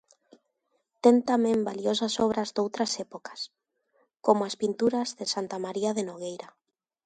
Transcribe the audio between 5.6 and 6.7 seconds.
María de Nogueira.